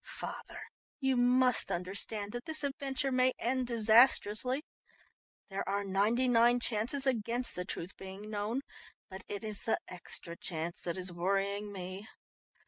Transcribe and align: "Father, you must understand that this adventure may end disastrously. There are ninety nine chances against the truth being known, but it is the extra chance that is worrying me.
"Father, 0.17 0.59
you 0.99 1.15
must 1.15 1.71
understand 1.71 2.31
that 2.31 2.45
this 2.45 2.63
adventure 2.63 3.11
may 3.11 3.33
end 3.37 3.67
disastrously. 3.67 4.63
There 5.49 5.63
are 5.69 5.83
ninety 5.83 6.27
nine 6.27 6.59
chances 6.59 7.05
against 7.05 7.53
the 7.55 7.65
truth 7.65 7.95
being 7.97 8.31
known, 8.31 8.61
but 9.11 9.23
it 9.27 9.43
is 9.43 9.59
the 9.65 9.77
extra 9.87 10.35
chance 10.35 10.79
that 10.81 10.97
is 10.97 11.11
worrying 11.13 11.71
me. 11.71 12.07